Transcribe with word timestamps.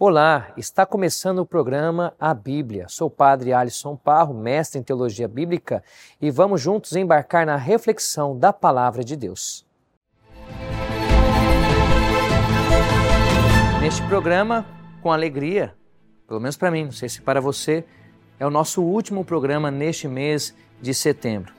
Olá, 0.00 0.52
está 0.56 0.86
começando 0.86 1.40
o 1.40 1.44
programa 1.44 2.14
A 2.20 2.32
Bíblia. 2.32 2.86
Sou 2.88 3.08
o 3.08 3.10
padre 3.10 3.52
Alisson 3.52 3.96
Parro, 3.96 4.32
mestre 4.32 4.78
em 4.78 4.82
teologia 4.84 5.26
bíblica, 5.26 5.82
e 6.20 6.30
vamos 6.30 6.60
juntos 6.60 6.94
embarcar 6.94 7.44
na 7.44 7.56
reflexão 7.56 8.38
da 8.38 8.52
palavra 8.52 9.02
de 9.02 9.16
Deus. 9.16 9.66
Neste 13.80 14.00
programa, 14.06 14.64
com 15.02 15.10
alegria, 15.10 15.74
pelo 16.28 16.38
menos 16.38 16.56
para 16.56 16.70
mim, 16.70 16.84
não 16.84 16.92
sei 16.92 17.08
se 17.08 17.20
para 17.20 17.40
você, 17.40 17.84
é 18.38 18.46
o 18.46 18.50
nosso 18.50 18.80
último 18.80 19.24
programa 19.24 19.68
neste 19.68 20.06
mês 20.06 20.54
de 20.80 20.94
setembro, 20.94 21.52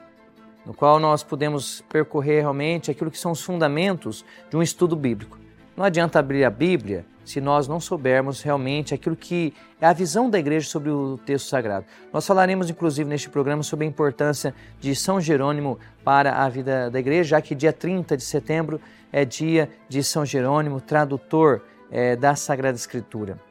no 0.65 0.73
qual 0.73 0.97
nós 0.97 1.23
podemos 1.23 1.81
percorrer 1.89 2.39
realmente 2.39 2.89
aquilo 2.89 3.11
que 3.11 3.19
são 3.19 3.33
os 3.33 3.41
fundamentos 3.41 4.23
de 4.49 4.55
um 4.55 4.63
estudo 4.63 4.95
bíblico. 4.95 5.37
Não 5.75 5.83
adianta 5.83 6.19
abrir 6.19 6.45
a 6.45 6.49
Bíblia 6.49 7.05
se 7.29 7.39
nós 7.39 7.67
não 7.67 7.79
soubermos 7.79 8.41
realmente 8.41 8.91
aquilo 8.91 9.15
que 9.15 9.53
é 9.79 9.85
a 9.85 9.93
visão 9.93 10.31
da 10.31 10.39
igreja 10.39 10.67
sobre 10.67 10.89
o 10.89 11.19
texto 11.23 11.47
sagrado. 11.47 11.85
Nós 12.11 12.25
falaremos, 12.25 12.71
inclusive, 12.71 13.07
neste 13.07 13.29
programa 13.29 13.61
sobre 13.61 13.85
a 13.85 13.87
importância 13.87 14.53
de 14.79 14.95
São 14.95 15.21
Jerônimo 15.21 15.77
para 16.03 16.43
a 16.43 16.49
vida 16.49 16.89
da 16.89 16.99
igreja, 16.99 17.29
já 17.29 17.41
que 17.41 17.53
dia 17.53 17.71
30 17.71 18.17
de 18.17 18.23
setembro 18.23 18.81
é 19.11 19.23
dia 19.25 19.69
de 19.87 20.03
São 20.03 20.25
Jerônimo, 20.25 20.81
tradutor 20.81 21.61
é, 21.91 22.15
da 22.15 22.35
Sagrada 22.35 22.75
Escritura. 22.75 23.48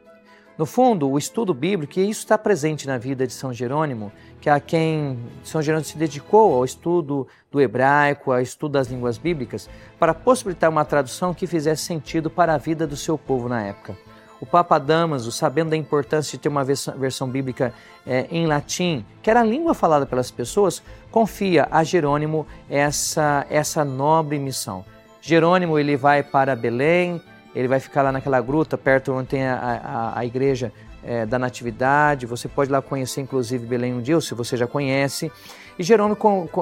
No 0.59 0.67
fundo, 0.67 1.09
o 1.09 1.17
estudo 1.17 1.55
bíblico, 1.55 2.01
e 2.01 2.11
isso 2.11 2.23
está 2.23 2.37
presente 2.37 2.85
na 2.85 2.99
vida 2.99 3.25
de 3.25 3.33
São 3.33 3.53
Jerônimo, 3.53 4.11
que 4.41 4.51
a 4.51 4.59
quem 4.59 5.17
São 5.45 5.63
Jerônimo 5.63 5.89
se 5.89 5.97
dedicou 5.97 6.53
ao 6.53 6.65
estudo 6.65 7.29
do 7.49 7.61
hebraico, 7.61 8.33
ao 8.33 8.41
estudo 8.41 8.73
das 8.73 8.89
línguas 8.89 9.17
bíblicas, 9.19 9.71
para 10.01 10.13
possibilitar 10.13 10.69
uma 10.69 10.85
tradução 10.85 11.33
que 11.33 11.47
fizesse 11.47 11.85
sentido 11.85 12.29
para 12.29 12.55
a 12.55 12.59
vida 12.59 12.89
do 12.89 12.97
seu 12.97 13.17
povo 13.17 13.49
na 13.49 13.63
época. 13.63 13.97
O 14.41 14.47
Papa 14.47 14.81
Damaso, 14.81 15.31
sabendo 15.31 15.71
da 15.71 15.77
importância 15.77 16.37
de 16.37 16.43
ter 16.43 16.49
uma 16.49 16.65
versão 16.65 17.29
bíblica 17.29 17.73
é, 18.05 18.27
em 18.29 18.45
latim, 18.47 19.05
que 19.23 19.31
era 19.31 19.43
a 19.43 19.45
língua 19.45 19.75
falada 19.75 20.07
pelas 20.07 20.33
pessoas, 20.33 20.83
confia 21.09 21.69
a 21.71 21.85
Jerônimo 21.85 22.45
essa, 22.69 23.47
essa 23.49 23.85
nobre 23.85 24.41
missão. 24.41 24.85
Jerônimo 25.21 25.79
ele 25.79 25.97
vai 25.97 26.23
para 26.23 26.57
Belém, 26.57 27.23
ele 27.55 27.69
vai 27.69 27.81
ficar 27.81 28.03
lá 28.03 28.13
naquela 28.13 28.41
gruta, 28.41 28.77
perto 28.77 29.13
onde 29.13 29.29
tem 29.29 29.47
a, 29.47 29.57
a, 29.57 30.19
a 30.19 30.25
igreja 30.25 30.73
é, 31.03 31.25
da 31.25 31.39
Natividade. 31.39 32.27
Você 32.27 32.49
pode 32.49 32.71
lá 32.71 32.83
conhecer, 32.83 33.21
inclusive, 33.21 33.67
Belém 33.67 33.95
um 33.95 34.01
dia, 34.01 34.21
se 34.21 34.35
você 34.35 34.57
já 34.57 34.67
conhece. 34.67 35.31
E 35.79 35.83
Jerônimo 35.83 36.17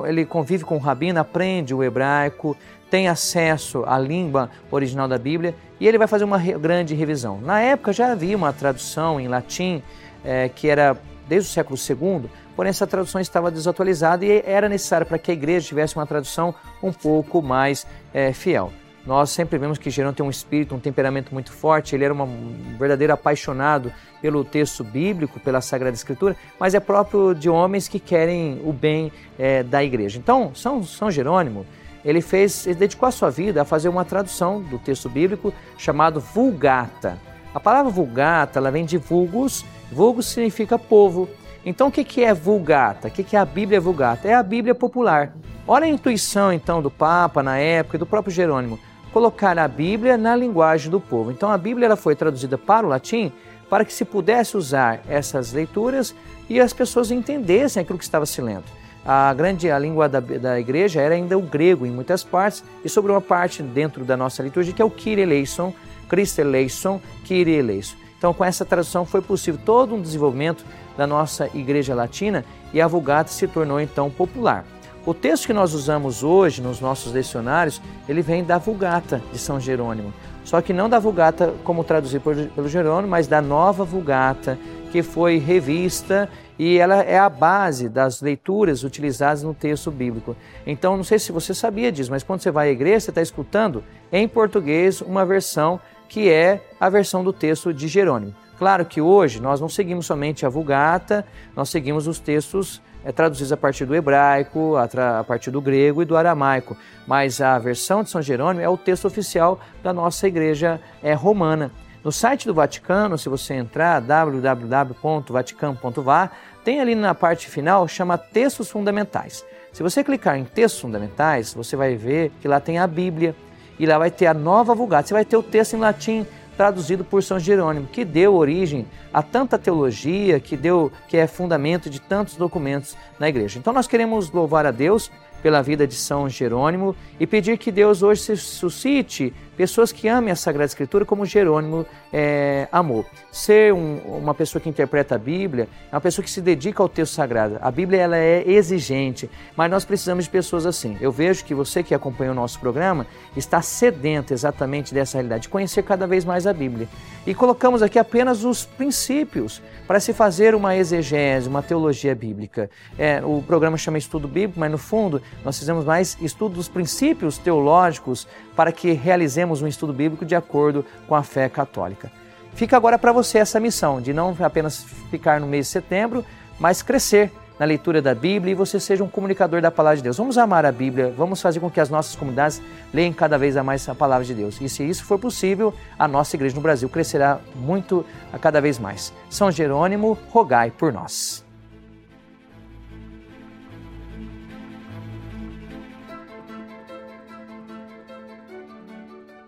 ele 0.06 0.26
convive 0.26 0.64
com 0.64 0.76
o 0.76 0.78
rabino, 0.78 1.18
aprende 1.18 1.74
o 1.74 1.82
hebraico, 1.82 2.56
tem 2.90 3.08
acesso 3.08 3.82
à 3.86 3.98
língua 3.98 4.50
original 4.70 5.08
da 5.08 5.18
Bíblia 5.18 5.54
e 5.80 5.88
ele 5.88 5.98
vai 5.98 6.06
fazer 6.06 6.24
uma 6.24 6.38
grande 6.38 6.94
revisão. 6.94 7.40
Na 7.40 7.60
época 7.60 7.92
já 7.92 8.12
havia 8.12 8.36
uma 8.36 8.52
tradução 8.52 9.18
em 9.18 9.26
latim 9.26 9.82
é, 10.24 10.48
que 10.48 10.68
era 10.68 10.96
desde 11.26 11.50
o 11.50 11.52
século 11.52 11.78
II, 11.78 12.30
porém 12.54 12.70
essa 12.70 12.86
tradução 12.86 13.20
estava 13.20 13.50
desatualizada 13.50 14.24
e 14.24 14.42
era 14.46 14.68
necessário 14.68 15.06
para 15.06 15.18
que 15.18 15.30
a 15.30 15.34
igreja 15.34 15.66
tivesse 15.66 15.96
uma 15.96 16.06
tradução 16.06 16.54
um 16.82 16.92
pouco 16.92 17.42
mais 17.42 17.86
é, 18.12 18.32
fiel. 18.32 18.70
Nós 19.06 19.30
sempre 19.30 19.56
vemos 19.56 19.78
que 19.78 19.88
Jerônimo 19.88 20.16
tem 20.16 20.26
um 20.26 20.30
espírito, 20.30 20.74
um 20.74 20.80
temperamento 20.80 21.32
muito 21.32 21.52
forte, 21.52 21.94
ele 21.94 22.04
era 22.04 22.12
um 22.12 22.76
verdadeiro 22.76 23.12
apaixonado 23.12 23.92
pelo 24.20 24.44
texto 24.44 24.82
bíblico, 24.82 25.38
pela 25.38 25.60
Sagrada 25.60 25.94
Escritura, 25.94 26.34
mas 26.58 26.74
é 26.74 26.80
próprio 26.80 27.32
de 27.32 27.48
homens 27.48 27.86
que 27.86 28.00
querem 28.00 28.60
o 28.64 28.72
bem 28.72 29.12
é, 29.38 29.62
da 29.62 29.84
igreja. 29.84 30.18
Então, 30.18 30.52
São, 30.56 30.82
São 30.82 31.08
Jerônimo, 31.08 31.64
ele 32.04 32.20
fez, 32.20 32.66
ele 32.66 32.74
dedicou 32.74 33.08
a 33.08 33.12
sua 33.12 33.30
vida 33.30 33.62
a 33.62 33.64
fazer 33.64 33.88
uma 33.88 34.04
tradução 34.04 34.60
do 34.60 34.76
texto 34.76 35.08
bíblico 35.08 35.54
chamado 35.78 36.18
Vulgata. 36.18 37.16
A 37.54 37.60
palavra 37.60 37.92
Vulgata, 37.92 38.58
ela 38.58 38.72
vem 38.72 38.84
de 38.84 38.98
vulgus, 38.98 39.64
vulgus 39.90 40.26
significa 40.26 40.76
povo. 40.76 41.28
Então, 41.64 41.88
o 41.88 41.92
que 41.92 42.24
é 42.24 42.34
Vulgata? 42.34 43.06
O 43.06 43.10
que 43.10 43.36
é 43.36 43.38
a 43.38 43.44
Bíblia 43.44 43.80
Vulgata? 43.80 44.26
É 44.26 44.34
a 44.34 44.42
Bíblia 44.42 44.74
popular. 44.74 45.32
Olha 45.66 45.84
a 45.84 45.88
intuição, 45.88 46.52
então, 46.52 46.82
do 46.82 46.90
Papa 46.90 47.42
na 47.42 47.56
época 47.56 47.96
e 47.96 47.98
do 47.98 48.06
próprio 48.06 48.32
Jerônimo 48.32 48.78
colocar 49.12 49.58
a 49.58 49.66
Bíblia 49.66 50.16
na 50.16 50.36
linguagem 50.36 50.90
do 50.90 51.00
povo. 51.00 51.30
Então 51.30 51.50
a 51.50 51.58
Bíblia 51.58 51.86
ela 51.86 51.96
foi 51.96 52.14
traduzida 52.14 52.58
para 52.58 52.86
o 52.86 52.88
latim 52.90 53.32
para 53.68 53.84
que 53.84 53.92
se 53.92 54.04
pudesse 54.04 54.56
usar 54.56 55.02
essas 55.08 55.52
leituras 55.52 56.14
e 56.48 56.60
as 56.60 56.72
pessoas 56.72 57.10
entendessem 57.10 57.82
aquilo 57.82 57.98
que 57.98 58.04
estava 58.04 58.26
se 58.26 58.40
lendo. 58.40 58.64
A 59.04 59.32
grande 59.34 59.70
a 59.70 59.78
língua 59.78 60.08
da, 60.08 60.20
da 60.20 60.58
igreja 60.58 61.00
era 61.00 61.14
ainda 61.14 61.38
o 61.38 61.42
grego 61.42 61.86
em 61.86 61.90
muitas 61.90 62.24
partes 62.24 62.64
e 62.84 62.88
sobre 62.88 63.12
uma 63.12 63.20
parte 63.20 63.62
dentro 63.62 64.04
da 64.04 64.16
nossa 64.16 64.42
liturgia 64.42 64.72
que 64.72 64.82
é 64.82 64.84
o 64.84 64.90
Kyrie 64.90 65.22
eleison, 65.22 65.72
Christe 66.08 66.40
eleison, 66.40 67.00
Kyrie 67.24 67.54
eleison. 67.54 67.96
Então 68.18 68.34
com 68.34 68.44
essa 68.44 68.64
tradução 68.64 69.04
foi 69.04 69.22
possível 69.22 69.60
todo 69.64 69.94
um 69.94 70.00
desenvolvimento 70.00 70.64
da 70.96 71.06
nossa 71.06 71.48
igreja 71.54 71.94
latina 71.94 72.44
e 72.72 72.80
a 72.80 72.86
Vulgata 72.86 73.30
se 73.30 73.46
tornou 73.46 73.80
então 73.80 74.10
popular. 74.10 74.64
O 75.06 75.14
texto 75.14 75.46
que 75.46 75.52
nós 75.52 75.72
usamos 75.72 76.24
hoje 76.24 76.60
nos 76.60 76.80
nossos 76.80 77.12
lecionários, 77.12 77.80
ele 78.08 78.22
vem 78.22 78.42
da 78.42 78.58
Vulgata 78.58 79.22
de 79.32 79.38
São 79.38 79.60
Jerônimo. 79.60 80.12
Só 80.44 80.60
que 80.60 80.72
não 80.72 80.88
da 80.88 80.98
Vulgata 80.98 81.54
como 81.62 81.84
traduzido 81.84 82.24
pelo 82.52 82.68
Jerônimo, 82.68 83.08
mas 83.08 83.28
da 83.28 83.40
nova 83.40 83.84
Vulgata, 83.84 84.58
que 84.90 85.04
foi 85.04 85.38
revista 85.38 86.28
e 86.58 86.78
ela 86.78 87.02
é 87.02 87.18
a 87.18 87.28
base 87.28 87.88
das 87.88 88.20
leituras 88.20 88.82
utilizadas 88.82 89.44
no 89.44 89.54
texto 89.54 89.92
bíblico. 89.92 90.34
Então, 90.66 90.96
não 90.96 91.04
sei 91.04 91.20
se 91.20 91.30
você 91.30 91.54
sabia 91.54 91.92
disso, 91.92 92.10
mas 92.10 92.24
quando 92.24 92.40
você 92.40 92.50
vai 92.50 92.68
à 92.68 92.72
igreja, 92.72 92.98
você 92.98 93.10
está 93.12 93.22
escutando 93.22 93.84
em 94.10 94.26
português 94.26 95.00
uma 95.00 95.24
versão 95.24 95.78
que 96.08 96.28
é 96.28 96.60
a 96.80 96.88
versão 96.88 97.22
do 97.22 97.32
texto 97.32 97.72
de 97.72 97.86
Jerônimo. 97.86 98.34
Claro 98.58 98.84
que 98.84 99.00
hoje 99.00 99.40
nós 99.40 99.60
não 99.60 99.68
seguimos 99.68 100.06
somente 100.06 100.46
a 100.46 100.48
Vulgata, 100.48 101.24
nós 101.54 101.68
seguimos 101.68 102.06
os 102.06 102.18
textos 102.18 102.80
é, 103.04 103.12
traduzidos 103.12 103.52
a 103.52 103.56
partir 103.56 103.84
do 103.84 103.94
hebraico, 103.94 104.76
a, 104.76 105.20
a, 105.20 105.24
partir 105.24 105.50
do 105.50 105.60
grego 105.60 106.02
e 106.02 106.04
do 106.04 106.16
aramaico. 106.16 106.76
Mas 107.06 107.40
a 107.40 107.56
versão 107.58 108.02
de 108.02 108.10
São 108.10 108.20
Jerônimo 108.20 108.64
é 108.64 108.68
o 108.68 108.76
texto 108.76 109.04
oficial 109.04 109.60
da 109.82 109.92
nossa 109.92 110.26
igreja 110.26 110.80
é, 111.02 111.14
romana. 111.14 111.70
No 112.02 112.10
site 112.12 112.46
do 112.46 112.54
Vaticano, 112.54 113.18
se 113.18 113.28
você 113.28 113.54
entrar, 113.54 114.00
www.vaticano.va, 114.00 116.30
tem 116.64 116.80
ali 116.80 116.94
na 116.94 117.14
parte 117.14 117.48
final, 117.48 117.86
chama 117.86 118.16
Textos 118.16 118.70
Fundamentais. 118.70 119.44
Se 119.72 119.82
você 119.82 120.02
clicar 120.02 120.38
em 120.38 120.44
Textos 120.44 120.80
Fundamentais, 120.80 121.52
você 121.52 121.76
vai 121.76 121.94
ver 121.96 122.32
que 122.40 122.48
lá 122.48 122.58
tem 122.60 122.78
a 122.78 122.86
Bíblia 122.86 123.36
e 123.78 123.84
lá 123.84 123.98
vai 123.98 124.10
ter 124.10 124.26
a 124.26 124.34
nova 124.34 124.74
Vulgata. 124.74 125.08
Você 125.08 125.14
vai 125.14 125.24
ter 125.24 125.36
o 125.36 125.42
texto 125.42 125.74
em 125.74 125.80
latim, 125.80 126.26
traduzido 126.56 127.04
por 127.04 127.22
São 127.22 127.38
Jerônimo, 127.38 127.86
que 127.86 128.04
deu 128.04 128.34
origem 128.34 128.86
a 129.12 129.22
tanta 129.22 129.58
teologia, 129.58 130.40
que 130.40 130.56
deu 130.56 130.90
que 131.08 131.16
é 131.16 131.26
fundamento 131.26 131.90
de 131.90 132.00
tantos 132.00 132.36
documentos 132.36 132.96
na 133.18 133.28
igreja. 133.28 133.58
Então 133.58 133.72
nós 133.72 133.86
queremos 133.86 134.30
louvar 134.30 134.66
a 134.66 134.70
Deus 134.70 135.10
pela 135.42 135.62
vida 135.62 135.86
de 135.86 135.94
São 135.94 136.28
Jerônimo 136.28 136.96
e 137.20 137.26
pedir 137.26 137.58
que 137.58 137.70
Deus 137.70 138.02
hoje 138.02 138.22
se 138.22 138.36
suscite 138.36 139.32
pessoas 139.56 139.92
que 139.92 140.08
amem 140.08 140.30
a 140.30 140.36
Sagrada 140.36 140.66
Escritura 140.66 141.04
como 141.04 141.24
Jerônimo 141.24 141.86
é, 142.12 142.68
amou. 142.70 143.04
Ser 143.32 143.72
um, 143.72 143.96
uma 144.06 144.34
pessoa 144.34 144.60
que 144.60 144.68
interpreta 144.68 145.14
a 145.14 145.18
Bíblia 145.18 145.68
é 145.90 145.94
uma 145.94 146.00
pessoa 146.00 146.24
que 146.24 146.30
se 146.30 146.40
dedica 146.40 146.82
ao 146.82 146.88
texto 146.88 147.14
sagrado. 147.14 147.58
A 147.60 147.70
Bíblia 147.70 148.00
ela 148.00 148.16
é 148.16 148.44
exigente, 148.46 149.30
mas 149.56 149.70
nós 149.70 149.84
precisamos 149.84 150.24
de 150.24 150.30
pessoas 150.30 150.66
assim. 150.66 150.96
Eu 151.00 151.10
vejo 151.10 151.44
que 151.44 151.54
você 151.54 151.82
que 151.82 151.94
acompanha 151.94 152.32
o 152.32 152.34
nosso 152.34 152.60
programa 152.60 153.06
está 153.36 153.62
sedento 153.62 154.32
exatamente 154.32 154.92
dessa 154.92 155.18
realidade, 155.18 155.42
de 155.42 155.48
conhecer 155.48 155.82
cada 155.82 156.06
vez 156.06 156.24
mais 156.24 156.46
a 156.46 156.52
Bíblia. 156.52 156.88
E 157.26 157.34
colocamos 157.34 157.82
aqui 157.82 157.98
apenas 157.98 158.44
os 158.44 158.64
princípios 158.64 159.60
para 159.86 160.00
se 160.00 160.12
fazer 160.12 160.54
uma 160.54 160.76
exegese, 160.76 161.48
uma 161.48 161.62
teologia 161.62 162.14
bíblica. 162.14 162.70
É, 162.98 163.20
o 163.24 163.42
programa 163.42 163.76
chama 163.76 163.98
Estudo 163.98 164.28
Bíblico, 164.28 164.58
mas 164.60 164.70
no 164.70 164.78
fundo 164.78 165.22
nós 165.44 165.58
fizemos 165.58 165.84
mais 165.84 166.16
estudo 166.20 166.54
dos 166.56 166.68
princípios 166.68 167.38
teológicos 167.38 168.28
para 168.56 168.72
que 168.72 168.92
realizemos 168.92 169.62
um 169.62 169.66
estudo 169.66 169.92
bíblico 169.92 170.24
de 170.24 170.34
acordo 170.34 170.84
com 171.06 171.14
a 171.14 171.22
fé 171.22 171.48
católica. 171.48 172.10
Fica 172.54 172.76
agora 172.76 172.98
para 172.98 173.12
você 173.12 173.38
essa 173.38 173.60
missão 173.60 174.00
de 174.00 174.14
não 174.14 174.34
apenas 174.40 174.82
ficar 175.10 175.38
no 175.38 175.46
mês 175.46 175.66
de 175.66 175.72
setembro, 175.72 176.24
mas 176.58 176.82
crescer 176.82 177.30
na 177.58 177.66
leitura 177.66 178.02
da 178.02 178.14
Bíblia 178.14 178.52
e 178.52 178.54
você 178.54 178.78
seja 178.80 179.04
um 179.04 179.08
comunicador 179.08 179.60
da 179.60 179.70
palavra 179.70 179.98
de 179.98 180.02
Deus. 180.02 180.16
Vamos 180.16 180.38
amar 180.38 180.64
a 180.64 180.72
Bíblia, 180.72 181.12
vamos 181.16 181.40
fazer 181.40 181.60
com 181.60 181.70
que 181.70 181.80
as 181.80 181.90
nossas 181.90 182.16
comunidades 182.16 182.62
leiam 182.92 183.12
cada 183.12 183.38
vez 183.38 183.56
mais 183.56 183.88
a 183.88 183.94
palavra 183.94 184.24
de 184.24 184.34
Deus. 184.34 184.60
E 184.60 184.68
se 184.68 184.82
isso 184.82 185.04
for 185.04 185.18
possível, 185.18 185.74
a 185.98 186.08
nossa 186.08 186.36
igreja 186.36 186.54
no 186.54 186.62
Brasil 186.62 186.88
crescerá 186.88 187.38
muito 187.54 188.04
a 188.32 188.38
cada 188.38 188.60
vez 188.60 188.78
mais. 188.78 189.12
São 189.28 189.50
Jerônimo, 189.50 190.18
rogai 190.30 190.70
por 190.70 190.92
nós. 190.92 191.45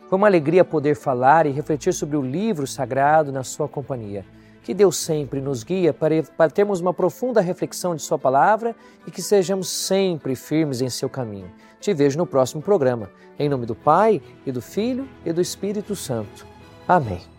Foi 0.08 0.16
uma 0.16 0.26
alegria 0.26 0.64
poder 0.64 0.96
falar 0.96 1.44
e 1.44 1.50
refletir 1.50 1.93
sobre 1.93 2.16
o 2.16 2.22
livro 2.22 2.66
sagrado 2.66 3.31
na 3.31 3.44
sua 3.44 3.69
companhia. 3.69 4.25
Que 4.62 4.72
Deus 4.72 4.96
sempre 4.96 5.40
nos 5.40 5.62
guia 5.62 5.93
para, 5.93 6.50
termos 6.50 6.81
uma 6.81 6.94
profunda 6.94 7.40
reflexão 7.40 7.94
de 7.94 8.02
Sua 8.02 8.19
palavra 8.19 8.75
e 9.06 9.10
que 9.10 9.22
sejamos 9.22 9.69
sempre 9.69 10.34
firmes 10.34 10.81
em 10.81 10.88
seu 10.88 11.08
caminho. 11.08 11.50
Te 11.81 11.93
vejo 11.94 12.19
no 12.19 12.26
próximo 12.26 12.62
programa. 12.62 13.10
Em 13.38 13.49
nome 13.49 13.66
do 13.66 13.75
Pai, 13.75 14.20
e 14.44 14.52
do 14.52 14.60
Filho 14.60 15.08
e 15.25 15.32
do 15.32 15.40
Espírito 15.40 15.94
Santo. 15.94 16.46
Amém. 16.87 17.38